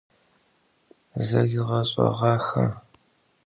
[1.27, 2.65] Zeriğeş'eğaxe.